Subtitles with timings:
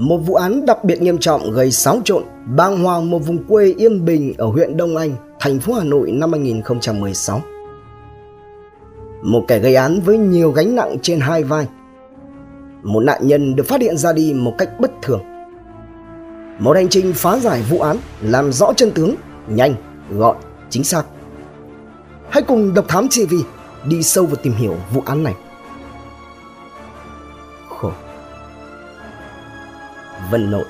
[0.00, 2.24] một vụ án đặc biệt nghiêm trọng gây xáo trộn,
[2.56, 6.12] bàng hoàng một vùng quê yên bình ở huyện Đông Anh, thành phố Hà Nội
[6.12, 7.40] năm 2016.
[9.22, 11.66] Một kẻ gây án với nhiều gánh nặng trên hai vai.
[12.82, 15.20] Một nạn nhân được phát hiện ra đi một cách bất thường.
[16.58, 19.14] Một hành trình phá giải vụ án, làm rõ chân tướng,
[19.48, 19.74] nhanh,
[20.10, 20.36] gọn,
[20.70, 21.02] chính xác.
[22.30, 23.34] Hãy cùng Độc Thám TV
[23.84, 25.34] đi sâu vào tìm hiểu vụ án này.
[30.30, 30.64] Vân Nội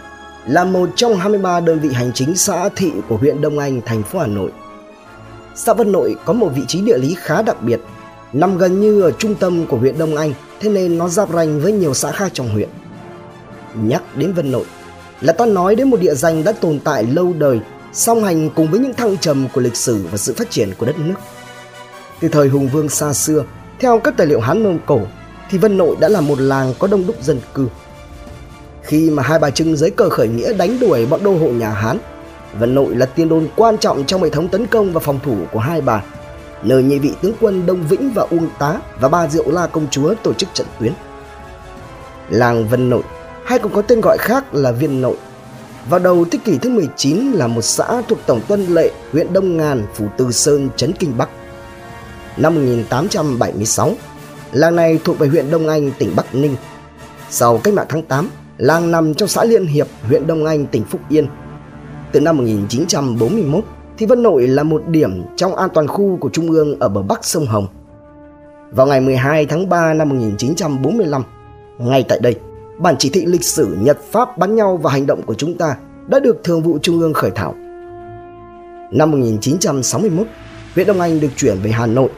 [0.47, 4.03] là một trong 23 đơn vị hành chính xã thị của huyện Đông Anh, thành
[4.03, 4.51] phố Hà Nội.
[5.55, 7.81] Xã Vân Nội có một vị trí địa lý khá đặc biệt,
[8.33, 11.61] nằm gần như ở trung tâm của huyện Đông Anh, thế nên nó giáp ranh
[11.61, 12.69] với nhiều xã khác trong huyện.
[13.75, 14.65] Nhắc đến Vân Nội
[15.21, 17.61] là ta nói đến một địa danh đã tồn tại lâu đời,
[17.93, 20.87] song hành cùng với những thăng trầm của lịch sử và sự phát triển của
[20.87, 21.15] đất nước.
[22.21, 23.45] Từ thời hùng vương xa xưa,
[23.81, 25.01] theo các tài liệu Hán Mông Cổ,
[25.51, 27.67] thì Vân Nội đã là một làng có đông đúc dân cư.
[28.83, 31.71] Khi mà hai bà Trưng dưới cờ khởi nghĩa đánh đuổi bọn đô hộ nhà
[31.71, 31.99] Hán,
[32.59, 35.37] Vân Nội là tiên đồn quan trọng trong hệ thống tấn công và phòng thủ
[35.53, 36.03] của hai bà,
[36.63, 39.87] nơi nhị vị tướng quân Đông Vĩnh và Uông Tá và ba Diệu La công
[39.91, 40.93] chúa tổ chức trận tuyến.
[42.29, 43.03] Làng Vân Nội
[43.45, 45.17] hay còn có tên gọi khác là Viên Nội.
[45.89, 49.57] Vào đầu thế kỷ thứ 19 là một xã thuộc Tổng Tuân Lệ, huyện Đông
[49.57, 51.29] Ngàn, Phủ Từ Sơn, Trấn Kinh Bắc.
[52.37, 53.95] Năm 1876,
[54.53, 56.57] làng này thuộc về huyện Đông Anh, tỉnh Bắc Ninh.
[57.31, 60.85] Sau cách mạng tháng 8, làng nằm trong xã Liên Hiệp, huyện Đông Anh, tỉnh
[60.85, 61.27] Phúc Yên.
[62.13, 63.65] Từ năm 1941,
[63.99, 67.03] thì Vân Nội là một điểm trong an toàn khu của Trung ương ở bờ
[67.03, 67.67] Bắc sông Hồng.
[68.71, 71.23] Vào ngày 12 tháng 3 năm 1945,
[71.79, 72.37] ngay tại đây,
[72.79, 75.77] bản chỉ thị lịch sử Nhật Pháp bắn nhau và hành động của chúng ta
[76.07, 77.55] đã được Thường vụ Trung ương khởi thảo.
[78.93, 80.27] Năm 1961,
[80.75, 82.09] huyện Đông Anh được chuyển về Hà Nội.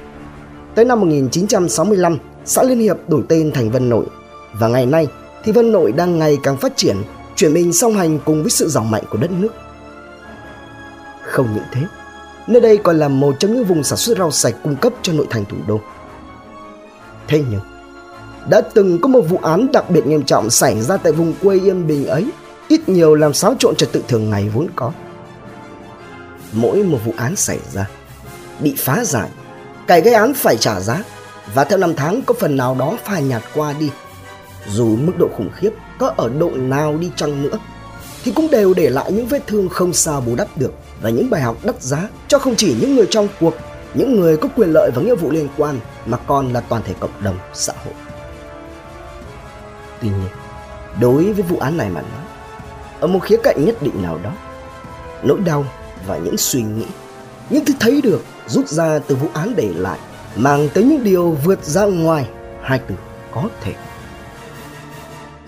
[0.75, 4.05] Tới năm 1965, xã Liên Hiệp đổi tên thành Vân Nội
[4.59, 5.09] và ngày nay
[5.45, 6.97] thì Vân Nội đang ngày càng phát triển,
[7.37, 9.55] chuyển mình song hành cùng với sự giàu mạnh của đất nước.
[11.23, 11.83] Không những thế,
[12.47, 15.13] nơi đây còn là một trong những vùng sản xuất rau sạch cung cấp cho
[15.13, 15.81] nội thành thủ đô.
[17.29, 17.61] Thế nhưng,
[18.51, 21.59] đã từng có một vụ án đặc biệt nghiêm trọng xảy ra tại vùng quê
[21.59, 22.31] Yên Bình ấy,
[22.69, 24.93] ít nhiều làm xáo trộn trật tự thường ngày vốn có.
[26.53, 27.89] Mỗi một vụ án xảy ra,
[28.61, 29.29] bị phá giải,
[29.87, 31.03] cải gây án phải trả giá
[31.55, 33.91] và theo năm tháng có phần nào đó phai nhạt qua đi.
[34.69, 37.59] Dù mức độ khủng khiếp có ở độ nào đi chăng nữa,
[38.25, 41.31] thì cũng đều để lại những vết thương không sao bù đắp được và những
[41.31, 43.55] bài học đắt giá cho không chỉ những người trong cuộc,
[43.95, 46.95] những người có quyền lợi và nghĩa vụ liên quan mà còn là toàn thể
[47.01, 47.95] cộng đồng, xã hội.
[50.03, 50.29] Tuy nhiên,
[51.01, 52.25] đối với vụ án này mà nói,
[53.01, 54.33] ở một khía cạnh nhất định nào đó,
[55.23, 55.65] nỗi đau
[56.07, 56.87] và những suy nghĩ,
[57.51, 59.99] những thứ thấy được rút ra từ vụ án để lại
[60.37, 62.29] mang tới những điều vượt ra ngoài
[62.63, 62.95] hai từ
[63.35, 63.73] có thể.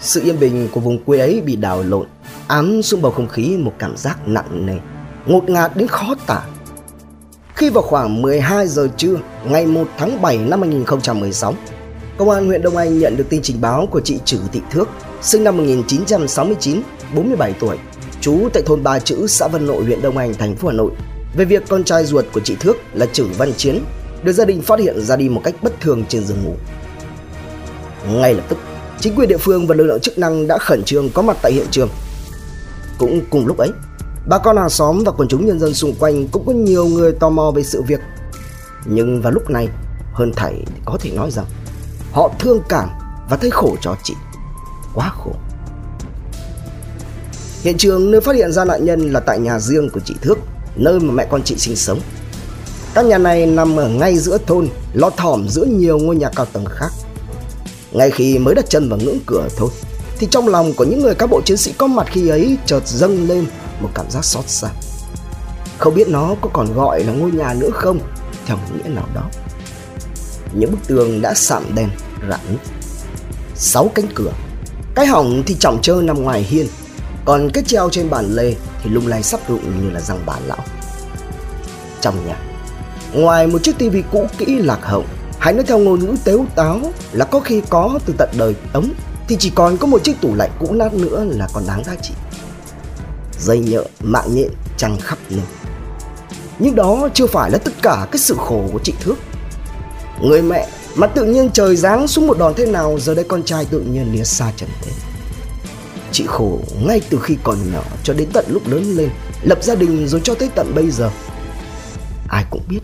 [0.00, 2.06] Sự yên bình của vùng quê ấy bị đảo lộn,
[2.47, 4.77] ám xuống bầu không khí một cảm giác nặng nề,
[5.27, 6.43] ngột ngạt đến khó tả.
[7.55, 11.55] Khi vào khoảng 12 giờ trưa ngày 1 tháng 7 năm 2016,
[12.19, 14.88] Công an huyện Đông Anh nhận được tin trình báo của chị Trử Thị Thước,
[15.22, 16.82] sinh năm 1969,
[17.15, 17.76] 47 tuổi,
[18.21, 20.91] trú tại thôn Ba Chữ, xã Vân Nội, huyện Đông Anh, thành phố Hà Nội,
[21.37, 23.81] về việc con trai ruột của chị Thước là Trử Văn Chiến
[24.22, 26.55] được gia đình phát hiện ra đi một cách bất thường trên giường ngủ.
[28.12, 28.59] Ngay lập tức,
[29.00, 31.53] chính quyền địa phương và lực lượng chức năng đã khẩn trương có mặt tại
[31.53, 31.88] hiện trường.
[32.99, 33.71] Cũng cùng lúc ấy,
[34.28, 37.12] bà con hàng xóm và quần chúng nhân dân xung quanh cũng có nhiều người
[37.12, 38.00] tò mò về sự việc.
[38.87, 39.69] Nhưng vào lúc này,
[40.15, 41.44] hơn thảy có thể nói rằng
[42.12, 42.88] Họ thương cảm
[43.31, 44.15] và thấy khổ cho chị
[44.94, 45.32] Quá khổ
[47.62, 50.38] Hiện trường nơi phát hiện ra nạn nhân là tại nhà riêng của chị Thước
[50.76, 52.00] Nơi mà mẹ con chị sinh sống
[52.94, 56.47] Căn nhà này nằm ở ngay giữa thôn Lọt thỏm giữa nhiều ngôi nhà cao
[56.47, 56.91] tầng khác
[57.94, 59.71] ngay khi mới đặt chân vào ngưỡng cửa thôi,
[60.19, 62.87] Thì trong lòng của những người cán bộ chiến sĩ có mặt khi ấy Chợt
[62.87, 63.47] dâng lên
[63.81, 64.69] một cảm giác xót xa.
[65.78, 67.99] Không biết nó có còn gọi là ngôi nhà nữa không,
[68.47, 69.22] Theo một nghĩa nào đó.
[70.53, 71.88] Những bức tường đã sạm đen
[72.31, 72.60] rạn nứt.
[73.55, 74.32] Sáu cánh cửa,
[74.94, 76.66] cái hỏng thì trọng trơ nằm ngoài hiên.
[77.25, 80.35] Còn cái treo trên bàn lề thì lung lay sắp rụng như là răng bà
[80.47, 80.64] lão.
[82.00, 82.37] Trong nhà,
[83.12, 85.05] ngoài một chiếc tivi cũ kỹ lạc hậu
[85.44, 86.81] hãy nói theo ngôn ngữ tếu táo
[87.12, 88.91] là có khi có từ tận đời tống,
[89.29, 91.94] thì chỉ còn có một chiếc tủ lạnh cũ nát nữa là còn đáng giá
[92.02, 92.14] trị.
[93.38, 95.44] Dây nhợ, mạng nhện, trăng khắp nơi.
[96.58, 99.14] Nhưng đó chưa phải là tất cả cái sự khổ của chị thước.
[100.23, 103.43] Người mẹ mà tự nhiên trời giáng xuống một đòn thế nào, Giờ đây con
[103.43, 104.93] trai tự nhiên lìa xa trần thế.
[106.12, 109.11] Chị khổ ngay từ khi còn nhỏ cho đến tận lúc lớn lên,
[109.43, 111.11] Lập gia đình rồi cho tới tận bây giờ.
[112.29, 112.81] Ai cũng biết,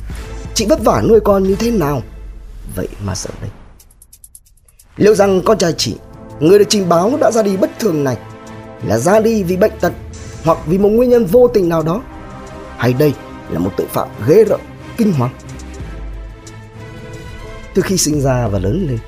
[0.55, 2.03] Chị vất vả nuôi con như thế nào
[2.76, 3.50] Vậy mà giờ đây
[4.96, 5.96] Liệu rằng con trai chị,
[6.40, 8.17] Người được trình báo đã ra đi bất thường này,
[8.87, 9.93] là ra đi vì bệnh tật
[10.44, 12.02] hoặc vì một nguyên nhân vô tình nào đó?
[12.76, 13.14] Hay đây
[13.50, 14.61] là một tội phạm ghê rợn,
[14.96, 15.31] kinh hoàng?
[17.75, 18.99] Từ khi sinh ra và lớn lên,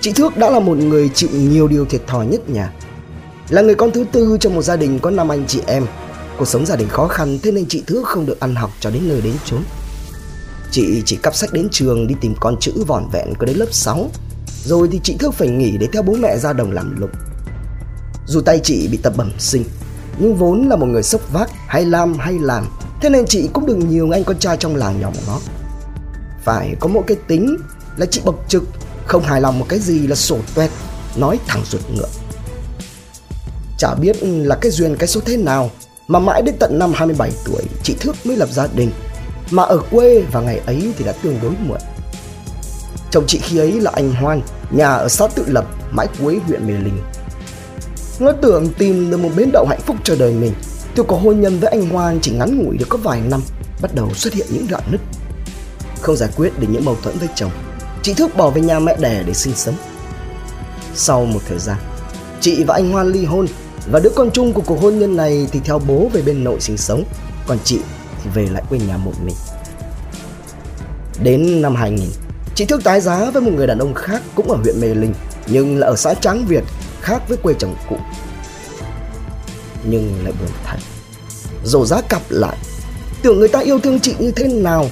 [0.00, 2.72] chị thước đã là một người chịu nhiều điều thiệt thòi nhất nhà.
[3.48, 5.86] Là người con thứ tư trong một gia đình có năm anh chị em.
[6.38, 8.90] Cuộc sống gia đình khó khăn, thế nên chị thước không được ăn học cho
[8.90, 9.60] đến nơi đến chốn
[10.74, 13.66] chị chỉ cắp sách đến trường đi tìm con chữ vỏn vẹn có đến lớp
[13.70, 14.10] 6
[14.64, 17.10] rồi thì chị thước phải nghỉ để theo bố mẹ ra đồng làm lụng.
[18.26, 19.64] Dù tay chị bị tập bẩm sinh,
[20.18, 22.66] nhưng vốn là một người sốc vác, hay làm hay làm
[23.00, 25.40] thế nên chị cũng được nhiều anh con trai trong làng nhỏ ngó
[26.44, 27.56] phải có một cái tính
[27.96, 28.64] là chị bộc trực,
[29.06, 30.70] không hài lòng một cái gì là sổ toét
[31.16, 32.08] nói thẳng ruột ngựa.
[33.78, 35.70] Chả biết là cái duyên cái số thế nào,
[36.08, 38.90] mà mãi đến tận năm 27 tuổi, chị Thước mới lập gia đình
[39.54, 41.78] mà ở quê và ngày ấy thì đã tương đối muộn.
[43.10, 44.40] Chồng chị khi ấy là anh Hoan,
[44.70, 46.98] nhà ở xã Tự Lập, mãi cuối huyện Mê Linh.
[48.18, 50.52] Nó tưởng tìm được một bến đậu hạnh phúc cho đời mình.
[50.94, 53.42] Tôi có hôn nhân với anh Hoan chỉ ngắn ngủi được có vài năm,
[53.82, 55.00] Bắt đầu xuất hiện những rạn nứt.
[56.00, 57.50] Không giải quyết được những mâu thuẫn với chồng,
[58.02, 59.74] Chị Thước bỏ về nhà mẹ đẻ để sinh sống.
[60.94, 61.76] Sau một thời gian,
[62.40, 63.46] Chị và anh Hoan ly hôn
[63.90, 66.60] Và đứa con chung của cuộc hôn nhân này thì theo bố về bên nội
[66.60, 67.04] sinh sống,
[67.46, 67.80] Còn chị
[68.24, 69.34] thì về lại quê nhà một mình.
[71.22, 72.08] Đến năm 2000
[72.54, 75.14] Chị Thước tái giá với một người đàn ông khác cũng ở huyện Mê Linh,
[75.46, 76.64] Nhưng là ở xã Tráng Việt,
[77.00, 77.96] khác với quê chồng cũ.
[79.84, 80.76] Nhưng lại buồn thật.
[81.64, 82.56] Dầu giá cặp lại,
[83.22, 84.86] tưởng người ta yêu thương chị như thế nào,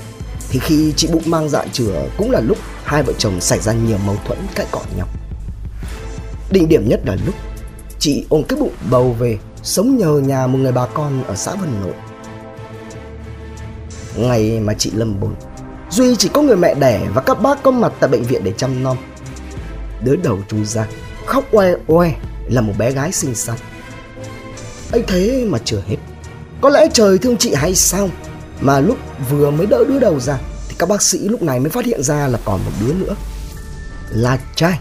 [0.50, 3.72] thì khi chị bụng mang dạ chửa cũng là lúc hai vợ chồng xảy ra
[3.72, 5.06] nhiều mâu thuẫn cãi cọ nhau.
[6.50, 7.34] Đỉnh điểm nhất là lúc
[7.98, 11.54] chị ôm cái bụng bầu về, sống nhờ nhà một người bà con ở xã
[11.54, 12.11] Vân Nội
[14.16, 15.34] ngày mà chị lâm bồn.
[15.90, 18.52] Duy chỉ có người mẹ đẻ và các bác có mặt tại bệnh viện để
[18.56, 18.96] chăm nom.
[20.04, 20.86] Đứa đầu chu ra,
[21.26, 22.10] khóc oe oe,
[22.48, 23.56] là một bé gái xinh xắn.
[24.92, 25.96] Ấy thế mà chưa hết.
[26.60, 28.08] Có lẽ trời thương chị hay sao?
[28.60, 28.98] Mà lúc
[29.30, 30.38] vừa mới đỡ đứa đầu ra,
[30.68, 33.14] thì các bác sĩ lúc này mới phát hiện ra là còn một đứa nữa.
[34.10, 34.78] Là trai,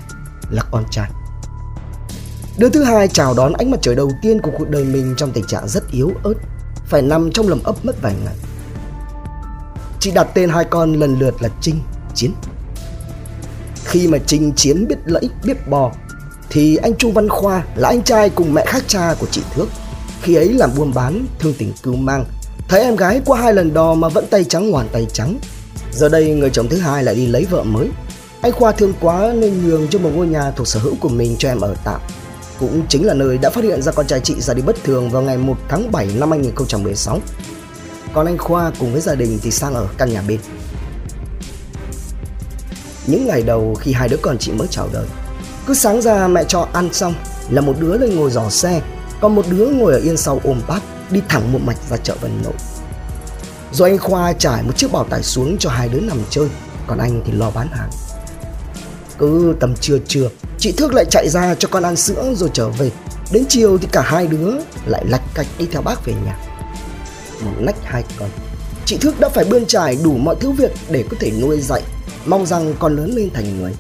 [0.50, 1.10] là con trai.
[2.58, 5.32] Đứa thứ hai chào đón ánh mặt trời đầu tiên của cuộc đời mình trong
[5.32, 6.34] tình trạng rất yếu ớt.
[6.86, 8.36] Phải nằm trong lầm ấp mất vài ngày
[10.02, 11.80] chị đặt tên hai con lần lượt là trinh
[12.16, 12.32] chiến
[13.86, 15.92] khi mà trinh chiến biết lẫy biết bò
[16.50, 19.68] thì anh Chu Văn Khoa là anh trai cùng mẹ khác cha của chị Thước.
[20.22, 22.26] Khi ấy làm buôn bán, thương tình cưu mang,
[22.68, 25.38] thấy em gái qua hai lần đò mà vẫn tay trắng hoàn tay trắng.
[25.92, 27.90] Giờ đây người chồng thứ hai lại đi lấy vợ mới.
[28.42, 31.36] Anh Khoa thương quá nên nhường cho một ngôi nhà thuộc sở hữu của mình
[31.40, 32.02] cho em ở tạm.
[32.60, 35.10] Cũng chính là nơi đã phát hiện ra con trai chị ra đi bất thường
[35.10, 37.20] vào ngày 1 tháng 7 năm 2016.
[38.14, 40.40] Còn anh Khoa cùng với gia đình thì sang ở căn nhà bên.
[43.08, 45.06] Những ngày đầu khi hai đứa con chị mới chào đời,
[45.68, 47.14] cứ sáng ra mẹ cho ăn xong
[47.50, 48.82] là một đứa lên ngồi dò xe,
[49.22, 50.82] còn một đứa ngồi ở yên sau ôm bát
[51.12, 52.54] đi thẳng một mạch ra chợ Vân Nội.
[53.74, 56.48] Rồi anh Khoa trải một chiếc bảo tải xuống cho hai đứa nằm chơi,
[56.88, 57.90] còn anh thì lo bán hàng.
[59.18, 62.70] Cứ tầm trưa trưa, chị Thước lại chạy ra cho con ăn sữa rồi trở
[62.70, 62.92] về.
[63.32, 64.54] Đến chiều thì cả hai đứa
[64.86, 66.38] lại lạch cạch đi theo bác về nhà.
[67.42, 68.30] Một nách hai con.
[68.86, 71.82] Chị Thước đã phải bươn trải đủ mọi thứ việc để có thể nuôi dạy,
[72.26, 73.74] mong rằng con lớn lên thành người.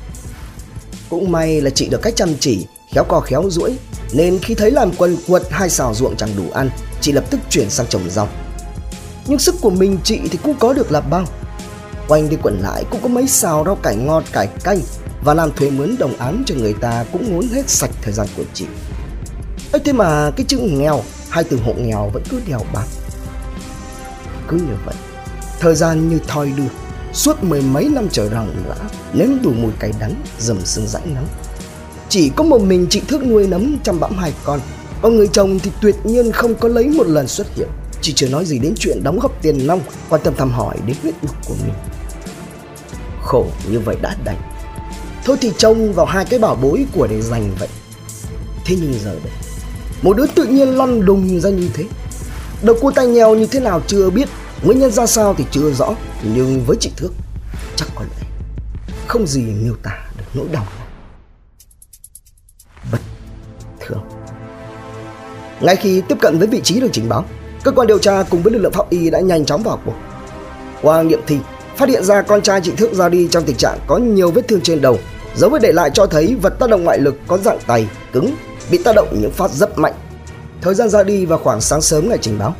[1.09, 3.77] Cũng may là chị được cách chăm chỉ, khéo co khéo duỗi
[4.13, 6.69] nên khi thấy làm quần quật hai xào ruộng chẳng đủ ăn,
[7.01, 8.27] chị lập tức chuyển sang trồng rau.
[9.27, 11.25] Nhưng sức của mình chị thì cũng có được là bao.
[12.07, 14.79] Quanh đi quẩn lại cũng có mấy xào rau cải ngọt cải canh
[15.23, 18.27] và làm thuê mướn đồng án cho người ta cũng muốn hết sạch thời gian
[18.37, 18.65] của chị.
[19.71, 22.87] ấy thế mà cái chữ nghèo hai từ hộ nghèo vẫn cứ đèo bám.
[24.51, 24.95] Cứ như vậy,
[25.59, 26.63] thời gian như thoi đưa
[27.13, 28.75] suốt mười mấy năm trời ròng rã
[29.13, 31.27] nếm đủ mùi cay đắng dầm sương rãnh nắng.
[32.09, 34.59] Chỉ có một mình chị thước nuôi nấm chăm bẵm hai con.
[35.01, 37.67] Còn người chồng thì tuyệt nhiên không có lấy một lần xuất hiện.
[38.01, 40.95] Chị chưa nói gì đến chuyện đóng góp tiền nong quan tâm thăm hỏi đến
[41.01, 41.73] huyết nhục của mình.
[43.23, 44.41] Khổ như vậy đã đành.
[45.25, 47.69] Thôi thì trông vào hai cái bảo bối của để dành vậy.
[48.65, 49.33] Thế nhưng giờ đây
[50.01, 51.83] một đứa tự nhiên lăn đùng ra như thế.
[52.61, 54.29] Đầu cua tay nghèo như thế nào chưa biết.
[54.63, 57.09] Nguyên nhân ra sao thì chưa rõ Nhưng với chị Thước
[57.75, 58.27] Chắc có lẽ
[59.07, 60.87] Không gì miêu tả được nỗi đau này.
[62.91, 62.99] Bất
[63.79, 64.03] thường.
[65.61, 67.25] Ngay khi tiếp cận với vị trí được trình báo
[67.63, 69.95] Cơ quan điều tra cùng với lực lượng pháp y đã nhanh chóng vào cuộc.
[70.81, 71.37] Qua nghiệm thi
[71.77, 74.47] Phát hiện ra con trai chị Thước ra đi trong tình trạng có nhiều vết
[74.47, 74.99] thương trên đầu
[75.35, 78.35] Dấu vết để lại cho thấy vật tác động ngoại lực có dạng tay, cứng
[78.71, 79.93] Bị tác động những phát rất mạnh.
[80.61, 82.55] Thời gian ra đi vào khoảng sáng sớm ngày trình báo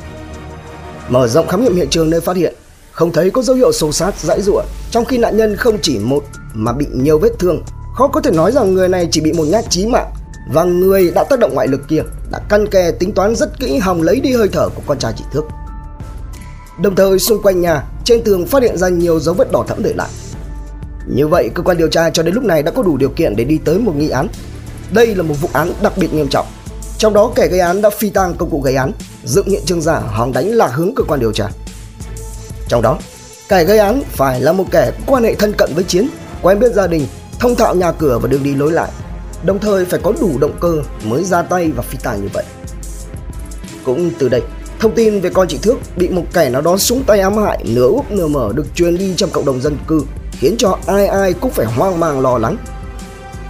[1.10, 2.54] Mở rộng khám nghiệm hiện trường nơi phát hiện,
[2.92, 6.00] không thấy có dấu hiệu xô sát, dãy rụa, trong khi nạn nhân không chỉ
[6.00, 7.64] một mà bị nhiều vết thương.
[7.96, 10.12] Khó có thể nói rằng người này chỉ bị một nhát chí mạng
[10.54, 13.78] và người đã tác động ngoại lực kia đã căn kè tính toán rất kỹ
[13.78, 15.46] hòng lấy đi hơi thở của con trai chị Thước.
[16.82, 19.84] Đồng thời xung quanh nhà, trên tường phát hiện ra nhiều dấu vết đỏ thẫm
[19.84, 20.10] để lại.
[21.08, 23.36] Như vậy, cơ quan điều tra cho đến lúc này đã có đủ điều kiện
[23.36, 24.28] để đi tới một nghi án.
[24.92, 26.46] Đây là một vụ án đặc biệt nghiêm trọng.
[27.02, 28.92] Trong đó kẻ gây án đã phi tang công cụ gây án,
[29.24, 31.48] dựng hiện trường giả hòng đánh lạc hướng cơ quan điều tra.
[32.68, 32.98] Trong đó,
[33.50, 36.08] kẻ gây án phải là một kẻ quan hệ thân cận với Chiến,
[36.42, 37.08] quen biết gia đình,
[37.40, 38.92] thông thạo nhà cửa và đường đi lối lại,
[39.44, 42.44] đồng thời phải có đủ động cơ mới ra tay và phi tang như vậy.
[43.86, 44.42] Cũng từ đây,
[44.80, 47.64] thông tin về con chị Thước bị một kẻ nào đó súng tay ám hại
[47.64, 51.08] nửa úp nửa mở được truyền đi trong cộng đồng dân cư khiến cho ai
[51.08, 52.58] ai cũng phải hoang mang lo lắng.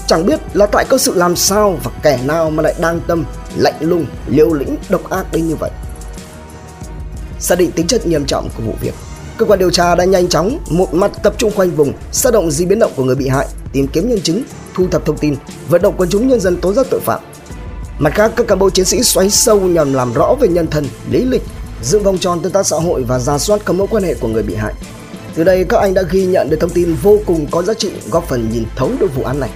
[0.07, 3.25] Chẳng biết là tại cơ sự làm sao và kẻ nào mà lại đang tâm,
[3.57, 5.71] lạnh lùng, liều lĩnh, độc ác đến như vậy.
[7.39, 8.93] Xác định tính chất nghiêm trọng của vụ việc,
[9.37, 12.51] cơ quan điều tra đã nhanh chóng một mặt tập trung khoanh vùng, xác động
[12.51, 14.43] di biến động của người bị hại, tìm kiếm nhân chứng,
[14.73, 15.35] thu thập thông tin,
[15.69, 17.19] vận động quần chúng nhân dân tố giác tội phạm.
[17.99, 20.85] Mặt khác, các cán bộ chiến sĩ xoáy sâu nhằm làm rõ về nhân thân,
[21.09, 21.43] lý lịch,
[21.83, 24.27] dựng vòng tròn tương tác xã hội và ra soát các mối quan hệ của
[24.27, 24.73] người bị hại.
[25.35, 27.91] Từ đây các anh đã ghi nhận được thông tin vô cùng có giá trị
[28.11, 29.49] góp phần nhìn thấu được vụ án này.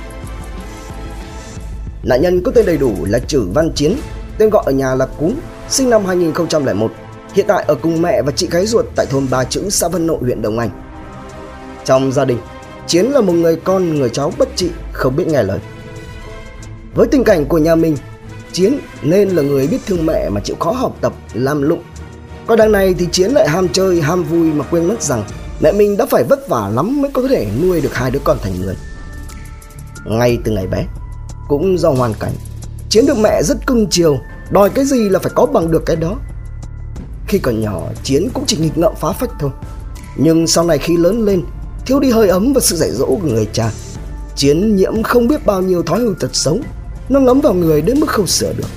[2.05, 3.95] Nạn nhân có tên đầy đủ là Trử Văn Chiến,
[4.37, 5.33] tên gọi ở nhà là Cún,
[5.69, 6.91] sinh năm 2001,
[7.33, 10.07] hiện tại ở cùng mẹ và chị gái ruột tại thôn Ba Chữ, xã Vân
[10.07, 10.69] Nội, huyện Đồng Anh.
[11.85, 12.37] Trong gia đình,
[12.87, 15.59] Chiến là một người con, người cháu bất trị, không biết nghe lời.
[16.95, 17.97] Với tình cảnh của nhà mình,
[18.51, 21.81] Chiến nên là người biết thương mẹ mà chịu khó học tập, làm lụng.
[22.47, 25.23] Còn đằng này thì Chiến lại ham chơi, ham vui mà quên mất rằng
[25.59, 28.37] mẹ mình đã phải vất vả lắm mới có thể nuôi được hai đứa con
[28.41, 28.75] thành người.
[30.05, 30.85] Ngay từ ngày bé,
[31.47, 32.33] cũng do hoàn cảnh,
[32.89, 34.17] Chiến được mẹ rất cưng chiều,
[34.49, 36.15] đòi cái gì là phải có bằng được cái đó.
[37.27, 39.51] Khi còn nhỏ, Chiến cũng chỉ nghịch ngợm phá phách thôi.
[40.17, 41.43] Nhưng sau này khi lớn lên,
[41.85, 43.71] thiếu đi hơi ấm và sự dạy dỗ của người cha.
[44.35, 46.59] Chiến nhiễm không biết bao nhiêu thói hư tật xấu,
[47.09, 48.67] nó ngấm vào người đến mức không sửa được.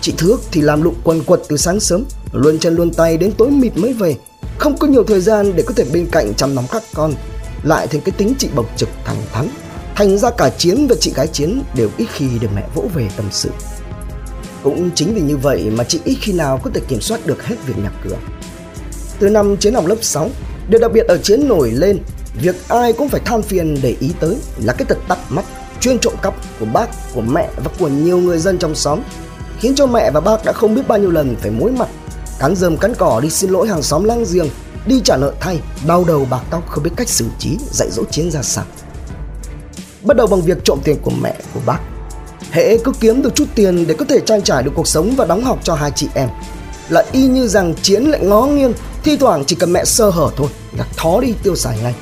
[0.00, 3.32] Chị Thước thì làm lụng quần quật từ sáng sớm, luôn chân luôn tay đến
[3.32, 4.16] tối mịt mới về,
[4.58, 7.12] không có nhiều thời gian để có thể bên cạnh chăm nom các con,
[7.62, 9.48] lại thành cái tính chị bộc trực thẳng thắn.
[9.96, 13.08] Thành ra cả Chiến và chị gái Chiến đều ít khi được mẹ vỗ về
[13.16, 13.50] tâm sự.
[14.62, 17.44] Cũng chính vì như vậy mà chị ít khi nào có thể kiểm soát được
[17.44, 18.16] hết việc nhà cửa.
[19.18, 20.30] Từ năm Chiến học lớp 6,
[20.68, 21.98] điều đặc biệt ở Chiến nổi lên,
[22.40, 25.44] việc ai cũng phải than phiền để ý tới là cái tật tắt mắt,
[25.80, 29.00] chuyên trộm cắp của bác, của mẹ và của nhiều người dân trong xóm,
[29.60, 31.88] khiến cho mẹ và bác đã không biết bao nhiêu lần phải mối mặt,
[32.38, 34.48] cắn rơm cắn cỏ đi xin lỗi hàng xóm láng giềng,
[34.86, 38.04] đi trả nợ thay, đau đầu bạc tóc không biết cách xử trí, dạy dỗ
[38.10, 38.64] Chiến ra sao.
[40.06, 41.78] Bắt đầu bằng việc trộm tiền của mẹ, của bác,
[42.50, 45.24] hễ cứ kiếm được chút tiền để có thể trang trải được cuộc sống và
[45.24, 46.28] đóng học cho hai chị em.
[46.88, 48.72] Là y như rằng chiến lại ngó nghiêng
[49.02, 50.48] thi thoảng chỉ cần mẹ sơ hở thôi
[50.78, 51.94] là thó đi tiêu xài ngay.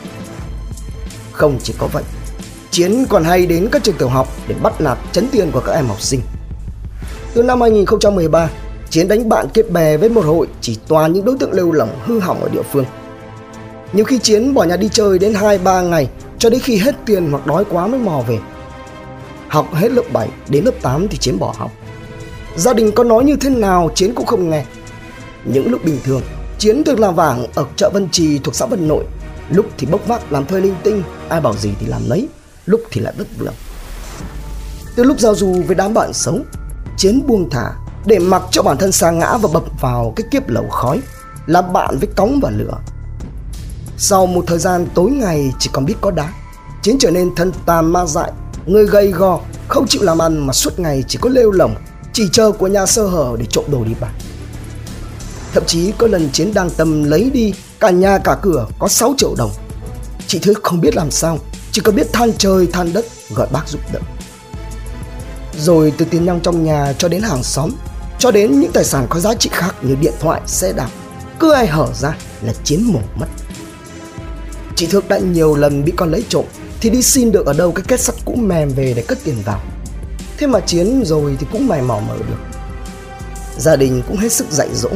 [1.33, 2.03] Không chỉ có vậy
[2.71, 5.73] chiến còn hay đến các trường tiểu học để bắt nạt chấn tiền của các
[5.73, 6.21] em học sinh.
[7.35, 8.51] Từ năm 2013
[8.91, 11.99] chiến đánh bạn kết bè với một hội chỉ toàn những đối tượng lêu lỏng
[12.05, 12.85] hư hỏng ở địa phương.
[13.93, 16.09] Nhiều khi chiến bỏ nhà đi chơi đến 2-3 ngày
[16.45, 18.39] cho đến khi hết tiền hoặc đói quá mới mò về
[19.49, 21.71] Học hết lớp 7 đến lớp 8 thì Chiến bỏ học.
[22.57, 24.65] Gia đình có nói như thế nào Chiến cũng không nghe.
[25.45, 26.23] Những lúc bình thường,
[26.59, 29.05] Chiến được làm vàng ở chợ Vân Trì thuộc xã Vân Nội.
[29.51, 32.29] Lúc thì bốc vác làm thuê linh tinh, ai bảo gì thì làm lấy,
[32.67, 33.55] lúc thì lại bất vượng.
[34.97, 36.39] Từ lúc giao du với đám bạn xấu,
[36.97, 37.73] Chiến buông thả
[38.07, 41.01] để mặc cho bản thân sa ngã và bập vào cái kiếp lẩu khói,
[41.47, 42.79] làm bạn với cống và lửa.
[43.99, 46.33] Sau một thời gian tối ngày chỉ còn biết có đá,
[46.83, 48.33] Chiến trở nên thân tàn ma dại
[48.67, 51.75] Người gầy gò, không chịu làm ăn mà suốt ngày chỉ có lêu lỏng,
[52.13, 54.13] chỉ chờ của nhà sơ hở để trộm đồ đi bán.
[55.53, 59.15] Thậm chí có lần Chiến đang tâm lấy đi cả nhà cả cửa có 6
[59.19, 59.51] triệu đồng.
[60.27, 61.39] Chị thứ không biết làm sao,
[61.73, 64.01] chỉ có biết than trời than đất gọi bác giúp đỡ.
[65.59, 67.71] Rồi từ tiền nhang trong nhà cho đến hàng xóm,
[68.19, 70.89] cho đến những tài sản có giá trị khác như điện thoại, xe đạp,
[71.39, 73.27] cứ ai hở ra là Chiến mổ mất.
[74.77, 76.45] Chị Thước đã nhiều lần bị con lấy trộm,
[76.81, 79.37] thì đi xin được ở đâu cái kết sắt cũ mềm về để cất tiền
[79.45, 79.61] vào.
[80.39, 82.59] Thế mà chiến rồi thì cũng mày mò mở được.
[83.59, 84.89] Gia đình cũng hết sức dạy dỗ.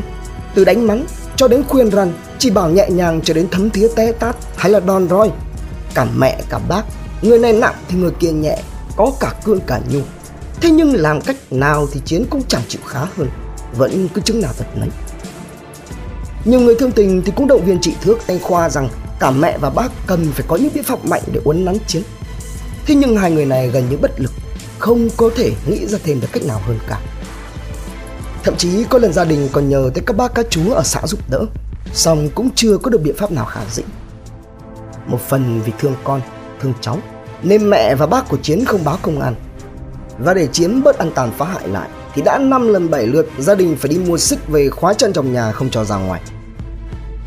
[0.54, 1.06] Từ đánh mắng
[1.36, 4.72] cho đến khuyên răn chỉ bảo nhẹ nhàng cho đến thấm thía té tát hay
[4.72, 5.30] là đòn roi.
[5.94, 6.82] Cả mẹ, cả bác,
[7.22, 8.58] người này nặng thì người kia nhẹ,
[8.96, 10.00] có cả cương cả nhu.
[10.60, 13.28] Thế nhưng làm cách nào thì chiến cũng chẳng chịu khá hơn,
[13.76, 14.88] vẫn cứ chứng nào thật nấy.
[16.44, 18.88] Nhiều người thương tình thì cũng động viên chị thước anh khoa rằng
[19.20, 22.02] cả mẹ và bác cần phải có những biện pháp mạnh để uốn nắn chiến.
[22.86, 24.32] Thế nhưng hai người này gần như bất lực,
[24.78, 27.00] không có thể nghĩ ra thêm được cách nào hơn cả.
[28.44, 31.06] Thậm chí có lần gia đình còn nhờ tới các bác các chú ở xã
[31.06, 31.46] giúp đỡ,
[31.92, 33.82] song cũng chưa có được biện pháp nào khả dĩ.
[35.06, 36.20] Một phần vì thương con,
[36.60, 36.98] thương cháu,
[37.42, 39.34] nên mẹ và bác của chiến không báo công an.
[40.18, 43.26] Và để Chiến bớt ăn tàn phá hại lại, thì đã 5 lần 7 lượt
[43.38, 46.20] gia đình phải đi mua xích về khóa chân trong nhà không cho ra ngoài.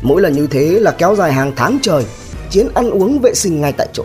[0.02, 2.04] Mỗi lần như thế là kéo dài hàng tháng trời,
[2.50, 4.04] Chiến ăn uống vệ sinh ngay tại chỗ.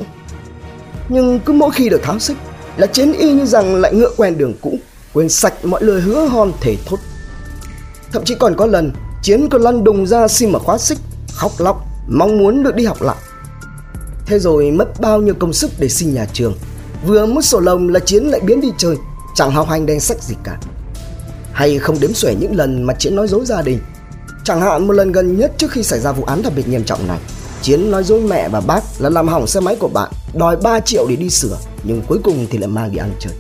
[1.09, 2.37] Nhưng cứ mỗi khi được tháo xích
[2.77, 4.77] là Chiến y như rằng lại ngựa quen đường cũ,
[5.13, 6.97] quên sạch mọi lời hứa hon thể thốt.
[8.11, 8.91] Thậm chí còn có lần
[9.23, 10.97] Chiến còn lăn đùng ra xin mở khóa xích,
[11.33, 13.17] khóc lóc, mong muốn được đi học lại.
[14.27, 16.55] Thế rồi mất bao nhiêu công sức để xin nhà trường
[17.05, 18.95] Vừa mất sổ lồng là Chiến lại biến đi chơi
[19.35, 20.57] Chẳng học hành đen sách gì cả
[21.53, 23.79] Hay không đếm xuể những lần mà Chiến nói dối gia đình
[24.47, 26.83] Chẳng hạn một lần gần nhất trước khi xảy ra vụ án đặc biệt nghiêm
[26.83, 27.19] trọng này
[27.61, 30.79] Chiến nói dối mẹ và bác là làm hỏng xe máy của bạn Đòi 3
[30.79, 33.33] triệu để đi sửa Nhưng cuối cùng thì lại mang đi ăn chơi.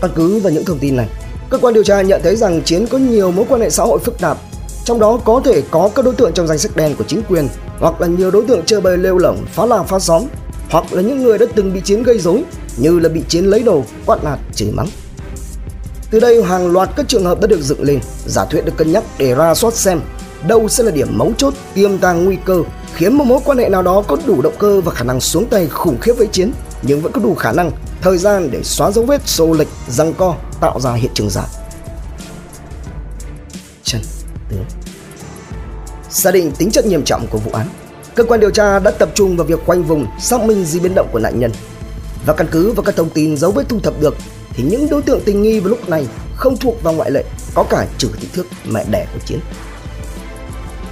[0.00, 1.08] Căn cứ vào những thông tin này
[1.50, 3.98] Cơ quan điều tra nhận thấy rằng Chiến có nhiều mối quan hệ xã hội
[3.98, 4.38] phức tạp
[4.84, 7.48] Trong đó có thể có các đối tượng trong danh sách đen của chính quyền
[7.78, 10.22] Hoặc là nhiều đối tượng chơi bời lêu lỏng, phá làng phá xóm
[10.70, 12.44] Hoặc là những người đã từng bị Chiến gây rối
[12.76, 14.88] Như là bị Chiến lấy đồ, quát nạt, chửi mắng
[16.12, 18.92] từ đây hàng loạt các trường hợp đã được dựng lên, giả thuyết được cân
[18.92, 20.00] nhắc để ra soát xem
[20.48, 22.62] đâu sẽ là điểm mấu chốt tiềm tàng nguy cơ
[22.94, 25.46] khiến một mối quan hệ nào đó có đủ động cơ và khả năng xuống
[25.46, 26.52] tay khủng khiếp với chiến
[26.82, 30.14] nhưng vẫn có đủ khả năng thời gian để xóa dấu vết xô lệch răng
[30.14, 31.44] co tạo ra hiện trường giả.
[33.82, 34.00] Chân
[34.50, 34.64] tướng.
[36.10, 37.68] Xác định tính chất nghiêm trọng của vụ án
[38.14, 40.94] cơ quan điều tra đã tập trung vào việc khoanh vùng xác minh di biến
[40.94, 41.50] động của nạn nhân
[42.26, 44.16] và căn cứ vào các thông tin dấu vết thu thập được,
[44.54, 47.24] thì những đối tượng tình nghi vào lúc này không thuộc vào ngoại lệ,
[47.54, 49.38] có cả trừ thị thước mẹ đẻ của chiến.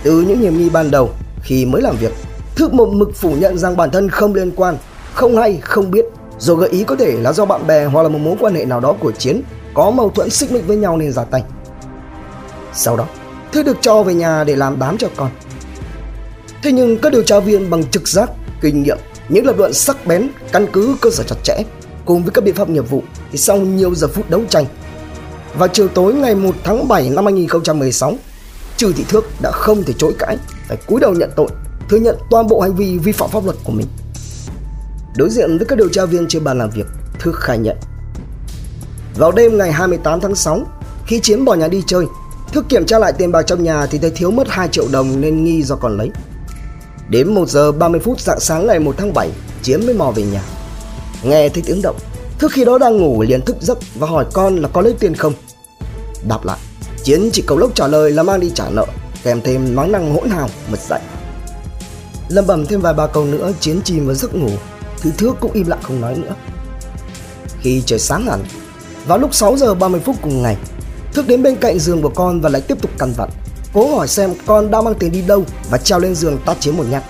[0.03, 1.11] Từ những hiểm nghi ban đầu,
[1.43, 2.13] khi mới làm việc,
[2.57, 4.77] thước một mực phủ nhận rằng bản thân không liên quan,
[5.15, 6.05] không hay, không biết.
[6.39, 8.65] Rồi gợi ý có thể là do bạn bè hoặc là một mối quan hệ
[8.65, 9.43] nào đó của chiến
[9.75, 11.43] có mâu thuẫn xích mích với nhau nên ra tay.
[12.73, 13.07] Sau đó,
[13.53, 15.31] thước được cho về nhà để làm đám cho con.
[16.63, 18.99] Thế nhưng các điều tra viên bằng trực giác, kinh nghiệm
[19.31, 21.63] những lập luận sắc bén, căn cứ cơ sở chặt chẽ,
[22.05, 24.65] cùng với các biện pháp nghiệp vụ, thì sau nhiều giờ phút đấu tranh,
[25.59, 28.15] vào chiều tối ngày 1 tháng 7 năm 2016
[28.77, 30.39] Trừ Thị Thước đã không thể chối cãi,
[30.69, 31.49] phải cúi đầu nhận tội,
[31.89, 33.87] thừa nhận toàn bộ hành vi vi phạm pháp luật của mình.
[35.17, 36.87] Đối diện với các điều tra viên trên bàn làm việc
[37.19, 37.77] Thước khai nhận,
[39.17, 40.61] vào đêm ngày 28 tháng 6
[41.07, 42.07] khi Chiến bỏ nhà đi chơi
[42.53, 45.21] Thước kiểm tra lại tiền bạc trong nhà thì thấy thiếu mất 2 triệu đồng
[45.21, 46.11] nên nghi do còn lấy.
[47.11, 49.31] Đến 1 giờ 30 phút dạng sáng ngày 1 tháng 7
[49.63, 50.43] Chiến mới mò về nhà.
[51.23, 51.97] Nghe thấy tiếng động
[52.39, 55.15] Thức khi đó đang ngủ liền thức giấc và hỏi con là có lấy tiền
[55.15, 55.33] không?
[56.29, 56.59] Đáp lại,
[57.05, 58.87] Chiến chỉ cầu lốc trả lời là mang đi trả nợ,
[59.23, 61.01] Kèm thêm nói năng hỗn hào, mật dậy
[62.29, 64.51] Lâm bẩm thêm vài ba câu nữa, Chiến chìm vào giấc ngủ.
[65.01, 66.35] Thứ thước cũng im lặng không nói nữa.
[67.61, 68.45] Khi trời sáng hẳn,
[69.07, 70.57] Vào lúc 6 giờ 30 phút cùng ngày,
[71.15, 73.29] Thức đến bên cạnh giường của con và lại tiếp tục căn vặn.
[73.75, 76.77] Cố hỏi xem con đang mang tiền đi đâu Và treo lên giường tát Chiến
[76.77, 77.03] một nhát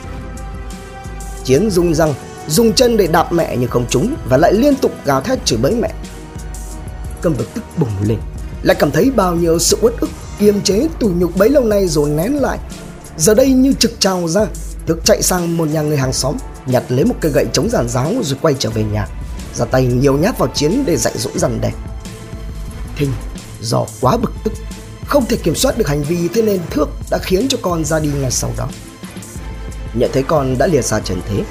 [1.44, 2.14] Chiến rung răng
[2.51, 5.59] dùng chân để đạp mẹ nhưng không trúng và lại liên tục gào thét chửi
[5.59, 5.90] bới mẹ.
[7.23, 8.18] cầm bực tức bùng lên,
[8.62, 11.88] lại cảm thấy bao nhiêu sự uất ức, kiềm chế tủ nhục bấy lâu nay
[11.88, 12.59] rồi nén lại.
[13.16, 14.46] Giờ đây như trực trào ra,
[14.87, 17.88] Thức chạy sang một nhà người hàng xóm, nhặt lấy một cây gậy chống giàn
[17.88, 19.09] giáo rồi quay trở về nhà,
[19.55, 21.75] ra tay nhiều nhát vào chiến để dạy dỗ dằn đẹp
[22.96, 23.12] Thinh
[23.61, 24.53] do quá bực tức,
[25.11, 28.01] không thể kiểm soát được hành vi thế nên Thước đã khiến cho con ra
[28.01, 28.68] đi ngay sau đó.
[29.94, 31.42] Nhận thấy con đã lìa xa trần thế,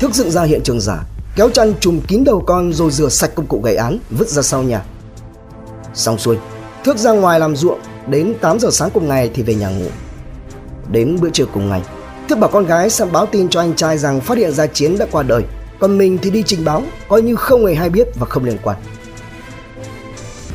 [0.00, 1.04] Thước dựng ra hiện trường giả,
[1.36, 4.42] kéo chăn trùm kín đầu con rồi rửa sạch công cụ gây án, vứt ra
[4.42, 4.84] sau nhà.
[5.94, 6.36] Xong xuôi,
[6.84, 9.88] Thước ra ngoài làm ruộng, đến 8 giờ sáng cùng ngày thì về nhà ngủ.
[10.90, 11.82] Đến bữa trưa cùng ngày,
[12.28, 14.98] Thước bảo con gái sang báo tin cho anh trai rằng phát hiện ra Chiến
[14.98, 15.42] đã qua đời,
[15.80, 18.58] còn mình thì đi trình báo, coi như không hề hay biết và không liên
[18.62, 18.76] quan.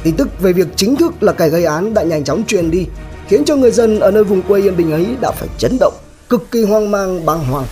[0.04, 2.88] Tin tức về việc chính thức là kẻ gây án đã nhanh chóng truyền đi,
[3.28, 5.94] khiến cho người dân ở nơi vùng quê yên bình ấy đã phải chấn động,
[6.30, 7.66] cực kỳ hoang mang, bàng hoàng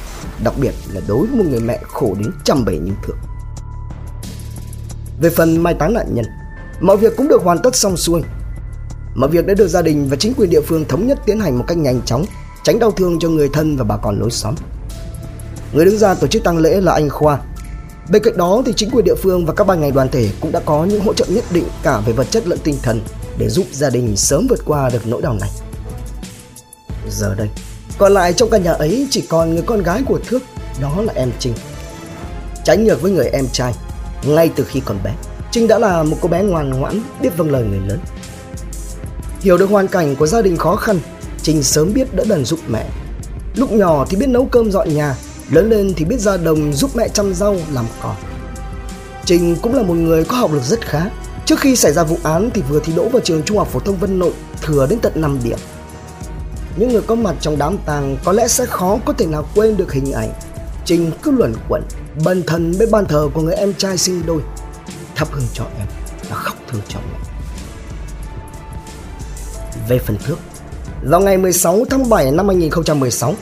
[0.44, 3.18] đặc biệt là đối với một người mẹ khổ đến trăm bề như thượng.
[5.22, 6.26] Về phần mai táng nạn nhân,
[6.82, 8.22] mọi việc cũng được hoàn tất xong xuôi.
[9.16, 11.58] Mọi việc đã được gia đình và chính quyền địa phương thống nhất tiến hành
[11.58, 12.26] một cách nhanh chóng,
[12.64, 14.56] tránh đau thương cho người thân và bà con lối xóm.
[15.74, 17.40] Người đứng ra tổ chức tang lễ là anh Khoa.
[18.12, 20.52] Bên cạnh đó thì chính quyền địa phương và các ban ngành đoàn thể cũng
[20.52, 23.02] đã có những hỗ trợ nhất định cả về vật chất lẫn tinh thần
[23.38, 25.50] để giúp gia đình sớm vượt qua được nỗi đau này.
[27.10, 27.50] Giờ đây,
[27.98, 30.40] còn lại trong căn nhà ấy chỉ còn người con gái của Thước,
[30.82, 31.54] đó là em Trinh.
[32.64, 33.74] Trái ngược với người em trai,
[34.26, 35.14] ngay từ khi còn bé,
[35.52, 38.00] Trinh đã là một cô bé ngoan ngoãn, biết vâng lời người lớn.
[39.42, 41.00] Hiểu được hoàn cảnh của gia đình khó khăn,
[41.42, 42.90] Trinh sớm biết đỡ đần giúp mẹ.
[43.56, 45.16] Lúc nhỏ thì biết nấu cơm dọn nhà,
[45.52, 48.16] lớn lên thì biết ra đồng giúp mẹ chăm rau, làm cỏ.
[49.26, 51.10] Trình cũng là một người có học lực rất khá.
[51.46, 53.80] Trước khi xảy ra vụ án thì vừa thi đỗ vào trường Trung học phổ
[53.80, 55.58] thông Vân Nội, thừa đến tận 5 điểm
[56.78, 59.78] những người có mặt trong đám tang có lẽ sẽ khó có thể nào quên
[59.78, 60.34] được hình ảnh
[60.86, 61.84] Trình cứ luẩn quẩn
[62.26, 64.42] bần thần bên ban thờ của người em trai sinh đôi
[65.16, 65.88] thắp hương cho em
[66.30, 67.20] và khóc thương cho mẹ.
[69.90, 70.38] Về phần thước,
[71.04, 73.36] vào ngày 16 tháng 7 năm 2016,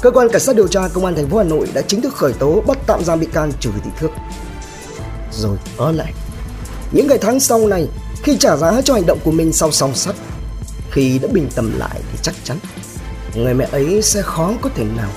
[0.00, 2.14] cơ quan cảnh sát điều tra công an thành phố Hà Nội đã chính thức
[2.14, 4.10] khởi tố bắt tạm giam bị can Trừ Thị Thước.
[5.32, 6.12] Rồi ở lại,
[6.92, 7.88] những ngày tháng sau này,
[8.22, 10.14] khi trả giá cho hành động của mình sau song sắt,
[10.90, 12.56] khi đã bình tâm lại thì chắc chắn
[13.34, 15.10] người mẹ ấy sẽ khó có thể nào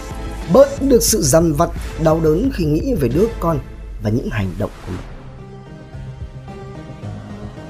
[0.53, 1.69] bớt được sự dằn vặt
[2.03, 3.59] đau đớn khi nghĩ về đứa con
[4.03, 5.01] và những hành động của mình.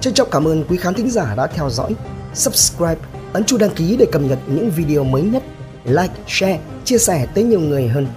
[0.02, 1.96] Trân trọng cảm ơn quý khán thính giả đã theo dõi,
[2.34, 2.96] subscribe,
[3.34, 5.44] ấn chuông đăng ký để cập nhật những video mới nhất,
[5.86, 8.08] like, share, chia sẻ tới nhiều người hơn.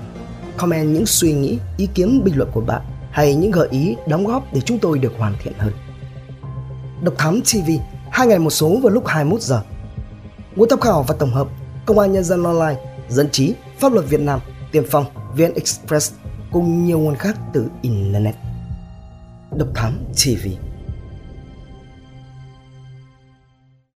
[0.56, 4.26] Comment những suy nghĩ, ý kiến, bình luận của bạn hay những gợi ý, đóng
[4.26, 5.72] góp để chúng tôi được hoàn thiện hơn.
[7.02, 7.70] Độc Thám TV,
[8.10, 9.62] hai ngày một số vào lúc 21 giờ.
[10.56, 11.48] Nguồn tham khảo và tổng hợp
[11.86, 14.40] Công an Nhân dân Online, Dân trí, Pháp luật Việt Nam,
[14.72, 15.04] Tiền phong,
[15.36, 16.12] VN Express
[16.52, 18.34] cùng nhiều nguồn khác từ Internet.
[19.56, 20.63] Độc Thám TV